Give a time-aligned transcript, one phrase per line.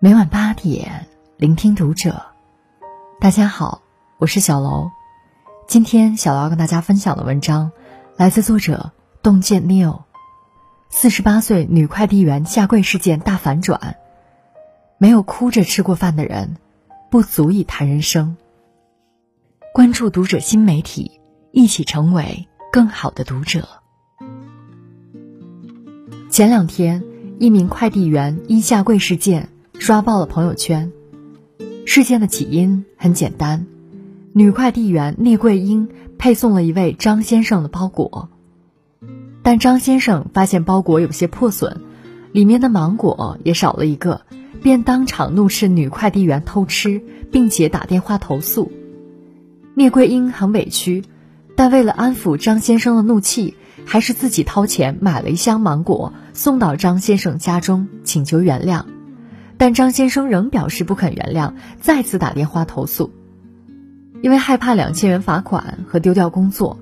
[0.00, 2.22] 每晚八点，聆听读者。
[3.18, 3.82] 大家好，
[4.18, 4.92] 我是小楼。
[5.66, 7.72] 今天小楼要跟大家分享的文章，
[8.16, 8.92] 来自作者
[9.24, 10.02] 洞见 Neo。
[10.88, 13.96] 四十八岁女快递员下跪事件大反转，
[14.98, 16.58] 没有哭着吃过饭的人，
[17.10, 18.36] 不足以谈人生。
[19.74, 23.68] 关注读者新媒体，一起成为更好的读者。
[26.30, 27.02] 前两天，
[27.40, 29.48] 一名快递员因下跪事件。
[29.78, 30.92] 刷爆了朋友圈。
[31.86, 33.66] 事件的起因很简单，
[34.32, 35.88] 女快递员聂桂英
[36.18, 38.28] 配送了一位张先生的包裹，
[39.42, 41.80] 但张先生发现包裹有些破损，
[42.32, 44.22] 里面的芒果也少了一个，
[44.62, 47.00] 便当场怒斥女快递员偷吃，
[47.30, 48.70] 并且打电话投诉。
[49.74, 51.04] 聂桂英很委屈，
[51.56, 53.54] 但为了安抚张先生的怒气，
[53.86, 58.84] 还是自己掏钱买了一箱芒果送到张先生家中，请求原谅。
[59.58, 63.12] 但张先生仍表示不肯原谅，再次打电话投诉。
[64.22, 66.78] 因为害怕两千元罚款和丢掉工作，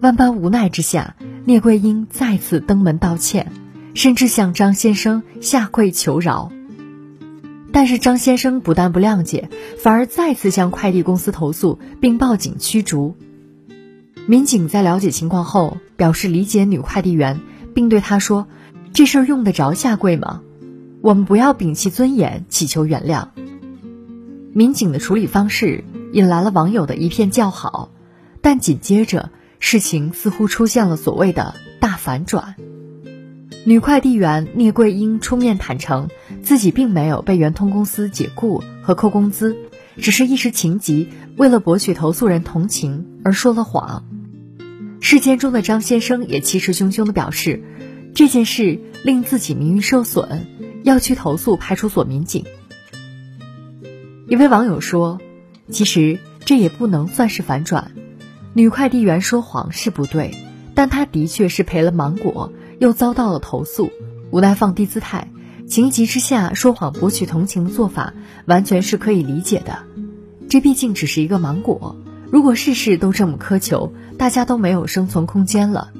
[0.00, 3.52] 万般无奈之下，聂桂英再次登门道歉，
[3.94, 6.50] 甚至向张先生下跪求饶。
[7.72, 9.48] 但是张先生不但不谅解，
[9.82, 13.16] 反而再次向快递公司投诉，并报警驱逐。
[14.26, 17.40] 民警在了解情况后表示理解女快递员，
[17.74, 18.46] 并对她说
[18.94, 20.40] ：“这事儿用得着下跪吗？”
[21.04, 23.28] 我们不要摒弃尊严，祈求原谅。
[24.54, 27.90] 民警的处理方式引来了网友的一片叫好，
[28.40, 32.54] 但紧接着事情似乎出现了所谓的大反转。
[33.66, 36.08] 女快递员聂桂英出面坦诚，
[36.42, 39.58] 自己并没有被圆通公司解雇和扣工资，
[39.98, 44.06] 只是一时情急，为了博取投诉人同情而说了谎。
[45.00, 47.62] 事件中的张先生也气势汹汹地表示，
[48.14, 50.46] 这件事令自己名誉受损。
[50.84, 52.44] 要去投诉派出所民警。
[54.28, 55.18] 一位网友说
[55.70, 57.92] ：“其实这也不能算是反转，
[58.52, 60.34] 女快递员说谎是不对，
[60.74, 63.90] 但她的确是赔了芒果，又遭到了投诉，
[64.30, 65.30] 无奈放低姿态，
[65.66, 68.12] 情急之下说谎博取同情的做法，
[68.44, 69.84] 完全是可以理解的。
[70.50, 71.96] 这毕竟只是一个芒果，
[72.30, 75.92] 如果事事都这么苛求，大家都没有生存空间了。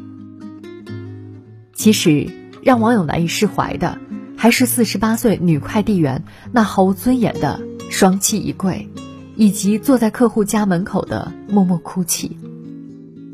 [1.73, 2.29] 其实
[2.63, 3.99] 让网友难以释怀的。”
[4.37, 8.89] 还是四十八岁女快递员那毫无尊严的双膝一跪，
[9.37, 12.37] 以及坐在客户家门口的默默哭泣，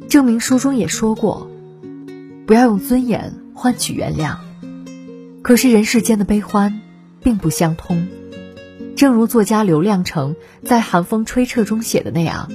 [0.09, 1.50] 证明书中也说过，
[2.47, 4.37] 不要用尊严换取原谅。
[5.43, 6.81] 可是人世间的悲欢
[7.22, 8.06] 并不相通，
[8.94, 12.50] 正如作家刘亮程在《寒风吹彻》中写的那样，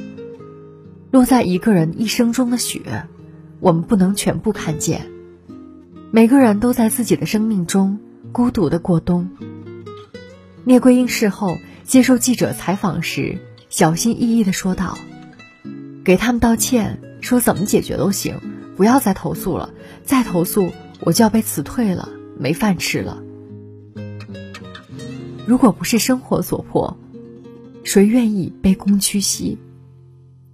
[1.12, 3.07] 落在一个人一生中的雪，
[3.59, 5.07] 我们不能全部看见。
[6.12, 8.00] 每个人都在自己的生命中。
[8.35, 9.29] 孤独的过冬。
[10.66, 13.38] 聂桂英事后接受记者采访时，
[13.69, 14.97] 小心翼翼地说道
[16.03, 18.41] ：“给他们道歉，说怎么解决都行，
[18.75, 19.69] 不要再投诉了。
[20.03, 20.69] 再投诉，
[21.00, 23.24] 我就要被辞退了，没饭吃了。
[25.47, 26.97] 如果不是生活所迫，
[27.85, 29.57] 谁愿意卑躬屈膝？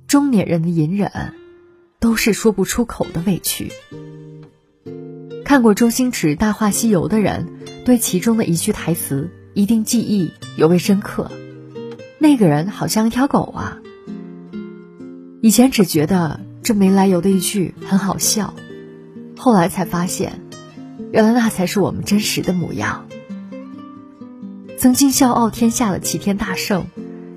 [0.06, 1.34] 中年人的隐忍，
[2.00, 3.72] 都是说不出口的委屈。”
[5.44, 7.46] 看过周星驰《大话西游》的人，
[7.84, 11.32] 对其中的一句台词一定记忆尤为深刻。
[12.20, 13.80] 那个人好像一条狗啊！
[15.42, 18.54] 以前只觉得这没来由的一句很好笑，
[19.36, 20.40] 后来才发现，
[21.12, 23.08] 原来那才是我们真实的模样。
[24.78, 26.86] 曾经笑傲天下的齐天大圣，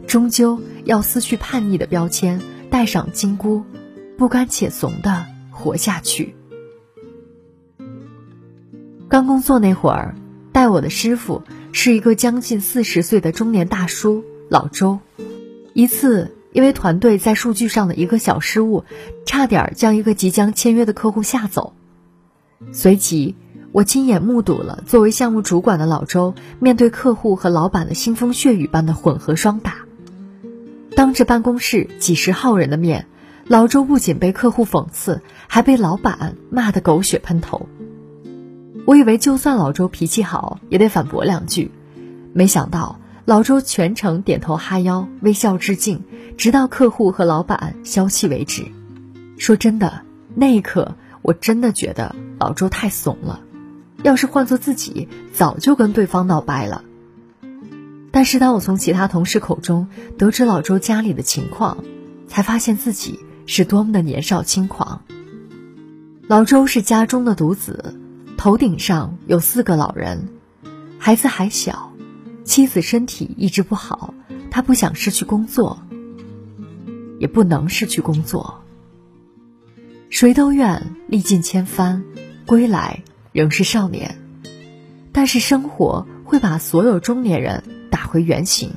[0.06, 2.40] 终究要撕去叛逆的标签，
[2.70, 3.64] 戴上金箍，
[4.18, 6.34] 不甘且怂的活下去。
[9.08, 10.14] 刚工作那会儿，
[10.54, 11.42] 带我的师傅
[11.72, 15.00] 是一个将近四十岁的中年大叔老周。
[15.72, 18.84] 一次，因为团队在数据上的一个小失误，
[19.26, 21.72] 差点将一个即将签约的客户吓走。
[22.70, 23.34] 随即，
[23.72, 29.78] 我亲眼目睹了作为项目主管的老周面对客户和老板的腥风血雨般的混合双打。
[30.94, 33.08] 当着办公室几十号人的面，
[33.48, 37.68] 老周不仅被客户讽刺，还被老板骂得狗血喷头。
[38.86, 41.70] 我以为就算老周脾气好，也得反驳两句，
[42.34, 46.02] 没想到老周全程点头哈腰，微笑致敬，
[46.36, 48.66] 直到客户和老板消气为止。
[49.38, 50.02] 说真的，
[50.34, 53.40] 那一刻我真的觉得老周太怂了，
[54.02, 56.84] 要是换做自己，早就跟对方闹掰了。
[58.10, 59.88] 但是当我从其他同事口中
[60.18, 61.78] 得知老周家里的情况，
[62.28, 65.00] 才发现自己是多么的年少轻狂。
[66.28, 67.98] 老周是家中的独子。
[68.44, 70.28] 头顶上有四个老人，
[70.98, 71.94] 孩子还小，
[72.44, 74.12] 妻子身体一直不好，
[74.50, 75.82] 他不想失去工作，
[77.18, 78.60] 也不能失去工作。
[80.10, 82.04] 谁都愿历尽千帆，
[82.44, 83.02] 归来
[83.32, 84.14] 仍是少年。
[85.10, 88.72] 但是生活会把所有中年人打回原形。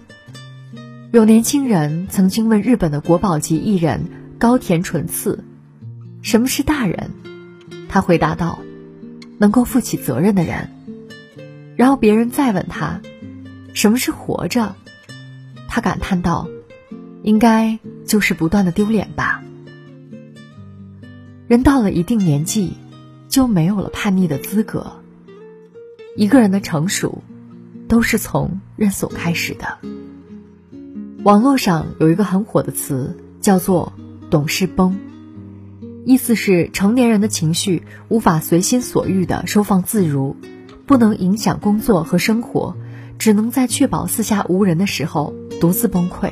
[1.11, 4.05] 有年轻人曾经问日本的国宝级艺人
[4.39, 5.43] 高田纯次
[6.23, 7.11] ：“什么是大人？”
[7.89, 8.59] 他回答道
[9.37, 10.69] ：“能够负起责任的人。”
[11.75, 13.01] 然后别人再问他
[13.73, 14.75] ：“什么是活着？”
[15.69, 16.47] 他感叹道
[17.21, 19.43] ：“应该就是不断的丢脸吧。”
[21.47, 22.73] 人到了一定年纪，
[23.29, 24.93] 就没有了叛逆的资格。
[26.15, 27.21] 一个人的成熟，
[27.87, 29.77] 都是从认怂开始的。
[31.23, 33.93] 网络上有一个很火的词，叫做
[34.31, 34.97] “懂事崩”，
[36.07, 40.37] 意思是成年人的情绪无法随心所欲的收放自如，
[40.85, 42.77] 不能影响工作和生活，
[43.19, 46.31] 只能在确保四下无人的时候独自崩溃。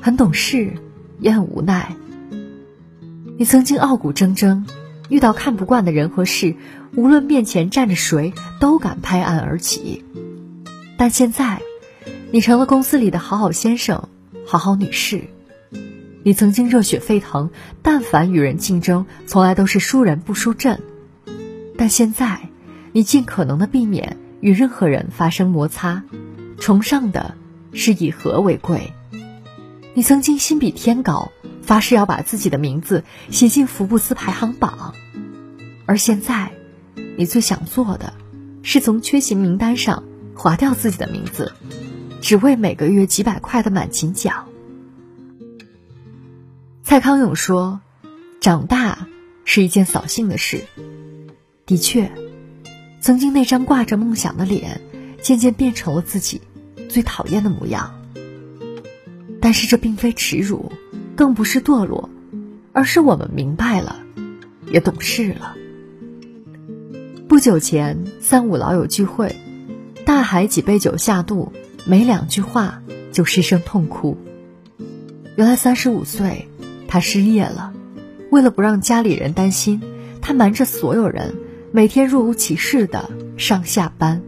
[0.00, 0.72] 很懂事，
[1.20, 1.94] 也很无奈。
[3.38, 4.64] 你曾经傲骨铮铮。
[5.08, 6.56] 遇到看不惯的人和事，
[6.96, 10.04] 无论面前站着谁，都敢拍案而起。
[10.96, 11.60] 但现在，
[12.32, 14.08] 你成了公司里的好好先生、
[14.44, 15.28] 好好女士。
[16.24, 17.50] 你曾经热血沸腾，
[17.82, 20.80] 但凡与人竞争，从来都是输人不输阵。
[21.78, 22.48] 但现在，
[22.90, 26.02] 你尽可能的避免与任何人发生摩擦，
[26.58, 27.36] 崇尚的
[27.72, 28.92] 是以和为贵。
[29.94, 31.30] 你曾经心比天高。
[31.62, 34.92] 发誓要把自己的名字写进福布斯排行榜，
[35.86, 36.52] 而现在，
[37.16, 38.12] 你最想做的，
[38.62, 40.04] 是从缺席名单上
[40.34, 41.54] 划掉自己的名字，
[42.20, 44.44] 只为每个月几百块的满勤奖。
[46.84, 47.80] 蔡康永说
[48.42, 49.08] ：“长大
[49.46, 50.64] 是一件扫兴的事。”
[51.64, 52.12] 的确，
[53.00, 54.82] 曾经那张挂着梦想的脸，
[55.22, 56.42] 渐渐变成了自己
[56.90, 57.98] 最讨厌的模样。
[59.40, 60.70] 但是这并非耻辱。
[61.16, 62.10] 更不是堕落，
[62.72, 64.02] 而是我们明白了，
[64.66, 65.54] 也懂事了。
[67.28, 69.36] 不久前，三五老友聚会，
[70.04, 71.52] 大海几杯酒下肚，
[71.84, 72.82] 没两句话
[73.12, 74.18] 就失声痛哭。
[75.36, 76.48] 原来三十五岁，
[76.94, 77.72] 他失业了。
[78.30, 79.82] 为了不让家里人担心，
[80.22, 81.34] 他瞒着所有人，
[81.72, 84.22] 每天若无其事的上下班。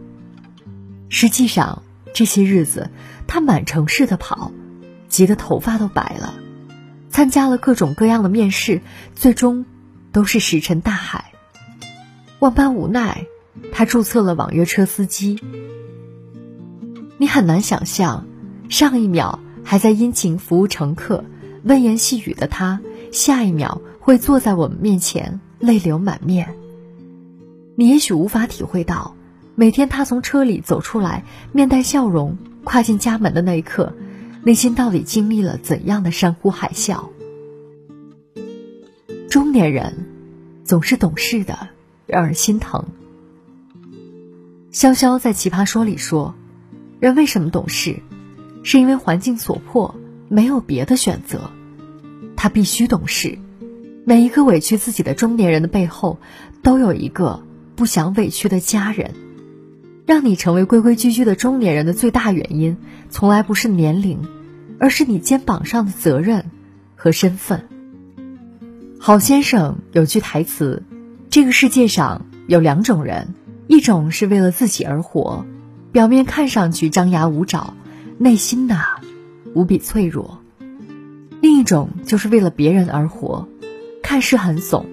[1.07, 1.81] 实际上，
[2.13, 2.89] 这些日子
[3.25, 4.51] 他满城市的跑，
[5.07, 6.33] 急得头发都白了。
[7.09, 8.81] 参加了各种各样的面试，
[9.15, 9.65] 最终
[10.11, 11.31] 都是石沉大海。
[12.39, 13.27] 万般无奈，
[13.71, 15.39] 他注册了网约车司机。
[17.17, 18.27] 你很难想象，
[18.67, 21.23] 上一秒还在殷勤服务乘客、
[21.67, 22.79] 温言细语的他，
[23.11, 26.55] 下一秒会坐在我们面前泪流满面。
[27.75, 29.15] 你也许无法体会到，
[29.55, 33.93] 每天他从车里走出来，面带笑容跨进家门的那一刻。
[34.43, 37.09] 内心到底经历了怎样的山呼海啸？
[39.29, 40.05] 中年人
[40.63, 41.67] 总是懂事的，
[42.05, 42.85] 让人心疼。
[44.71, 46.33] 潇潇在《奇葩说》里说
[47.01, 47.97] ：“人为什么懂事？
[48.63, 49.93] 是因为环境所迫，
[50.29, 51.51] 没有别的选择，
[52.37, 53.37] 他必须懂事。
[54.05, 56.19] 每一个委屈自己的中年人的背后，
[56.63, 57.43] 都有一个
[57.75, 59.11] 不想委屈的家人。
[60.05, 62.77] 让你成为规规矩矩的中年人的最大原因，
[63.09, 64.21] 从来不是年龄。”
[64.79, 66.51] 而是你肩膀上的责任
[66.95, 67.67] 和身份。
[68.99, 70.83] 好先生有句台词
[71.31, 73.33] ：“这个世界上有两种人，
[73.65, 75.47] 一种是为了自己而活，
[75.91, 77.73] 表面看上去张牙舞爪，
[78.19, 78.83] 内心呐
[79.55, 80.41] 无比脆弱；
[81.41, 83.47] 另一种就是为了别人而活，
[84.01, 84.85] 看似很怂，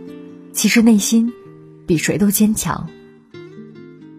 [0.53, 1.33] 其实内心
[1.87, 2.89] 比谁都坚强。”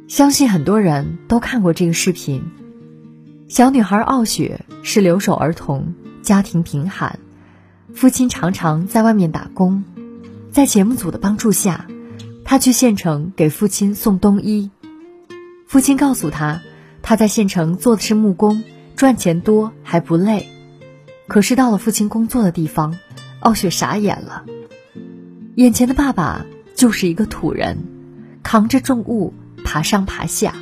[0.08, 2.44] 相信很多人都看过这个视频。
[3.48, 7.20] 小女孩傲雪是留守儿童，家庭贫寒，
[7.94, 9.84] 父亲常常在外面打工。
[10.52, 11.86] 在节目组的帮助下，
[12.44, 14.72] 她去县城给父亲送冬衣。
[15.68, 16.62] 父亲告诉她，
[17.02, 18.64] 他在县城做的是木工，
[18.96, 20.50] 赚钱多还不累。
[21.28, 22.98] 可是到了父亲工作的地方，
[23.40, 24.46] 傲雪傻眼了，
[25.56, 27.78] 眼前的爸爸就是一个土人，
[28.44, 30.56] 扛着重物爬上爬下，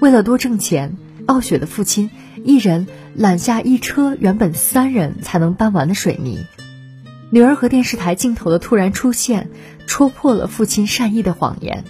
[0.00, 0.96] 为了多挣钱。
[1.26, 2.10] 傲雪的父亲
[2.42, 6.44] 一人揽下一车原本三人才能搬完的水泥，
[7.30, 9.48] 女儿和电视台镜头的突然出现，
[9.86, 11.84] 戳破了父亲善意的谎言，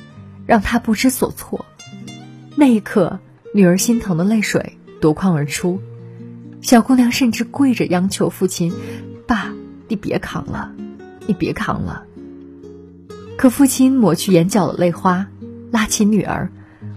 [0.44, 1.64] 让他不知所措。
[2.56, 3.20] 那一刻，
[3.54, 5.80] 女儿心疼的泪水夺眶而出，
[6.62, 8.72] 小姑娘甚至跪着央求父亲
[9.26, 9.52] ：“爸，
[9.88, 10.72] 你别扛了，
[11.26, 12.04] 你别扛了。”
[13.36, 15.26] 可父亲抹去眼角的泪花，
[15.72, 16.50] 拉起女儿，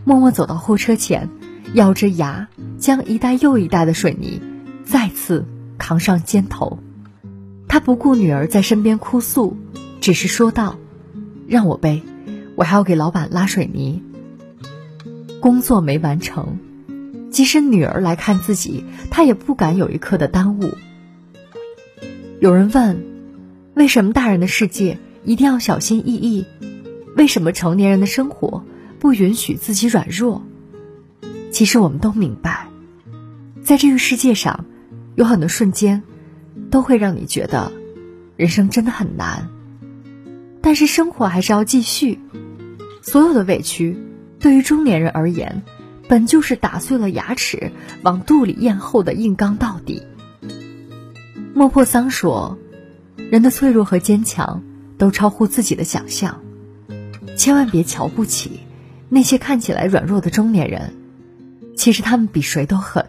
[0.03, 1.29] 默默走到货车前。
[1.73, 4.39] 咬着牙将一袋又一袋的水泥
[4.85, 5.45] 再次
[5.77, 6.79] 扛上肩头。
[7.67, 9.57] 他不顾女儿在身边哭诉，
[9.99, 10.77] 只是说道
[11.49, 12.03] ：“让我背，
[12.55, 14.03] 我还要给老板拉水泥。”
[15.41, 16.59] 工作没完成，
[17.35, 20.77] 即使女儿来看自己，他也不敢有一刻的耽误。
[22.39, 23.03] 有人问
[23.75, 26.45] ：“为什么大人的世界一定要小心翼翼？
[27.17, 28.63] 为什么成年人的生活
[28.99, 30.45] 不允许自己软弱？”
[31.51, 32.69] 其实我们都明白，
[33.61, 34.63] 在这个世界上，
[35.15, 36.03] 有很多瞬间。
[36.71, 37.73] 都会让你觉得，
[38.37, 39.49] 人生真的很难。
[40.61, 42.21] 但是生活还是要继续。
[43.01, 43.97] 所有的委屈，
[44.39, 45.63] 对于中年人而言，
[46.07, 47.71] 本就是打碎了牙齿
[48.03, 50.03] 往肚里咽后的硬刚到底。
[51.53, 52.57] 莫泊桑说
[53.31, 54.63] ：“人的脆弱和坚强
[54.97, 56.41] 都超乎自己的想象，
[57.37, 58.61] 千万别瞧不起
[59.09, 60.93] 那些看起来软弱的中年人，
[61.75, 63.07] 其实他们比谁都狠。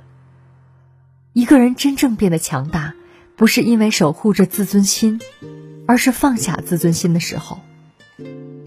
[1.32, 2.94] 一个人真正变得强大。”
[3.36, 5.20] 不是因为守护着自尊心，
[5.86, 7.58] 而是放下自尊心的时候。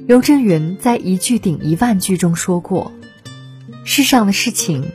[0.06, 2.92] 刘震云在一句顶一万句中说过
[3.84, 4.86] ：“世上的事情，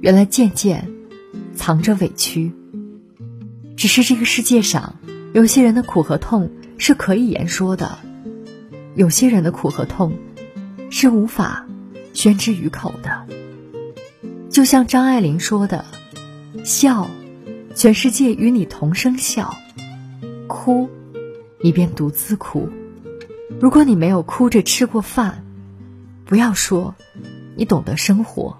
[0.00, 0.90] 原来渐渐
[1.54, 2.52] 藏着委屈。
[3.76, 4.96] 只是这个世界上，
[5.32, 7.98] 有些人的苦和痛是可以言说的，
[8.94, 10.12] 有些人的苦和痛
[10.90, 11.66] 是无法
[12.12, 13.26] 宣之于口的。
[14.50, 15.84] 就像张爱玲说的
[16.64, 17.10] ：‘笑。’”
[17.74, 19.56] 全世界与你同声笑，
[20.46, 20.90] 哭，
[21.62, 22.68] 你便独自哭。
[23.58, 25.42] 如果你没有哭着吃过饭，
[26.26, 26.94] 不要说
[27.56, 28.58] 你懂得生活。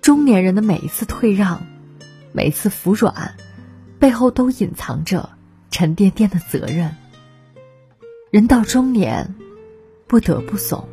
[0.00, 1.66] 中年人的每一次退让，
[2.32, 3.34] 每一次服软，
[3.98, 5.30] 背后都隐藏着
[5.70, 6.96] 沉甸甸的责任。
[8.30, 9.34] 人到中年，
[10.06, 10.88] 不得不怂，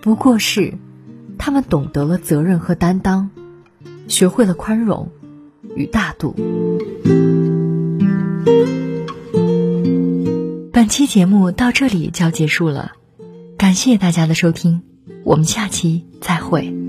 [0.00, 0.74] 不过是
[1.38, 3.30] 他们懂得了责任和担当，
[4.08, 5.10] 学会了宽容。
[5.76, 6.34] 与大度。
[10.72, 12.92] 本期节目到这里就要结束了，
[13.56, 14.82] 感谢大家的收听，
[15.30, 16.79] 我们下期再会。